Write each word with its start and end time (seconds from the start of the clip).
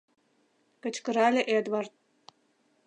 —кычкырале 0.83 1.41
Эдвард. 1.57 1.93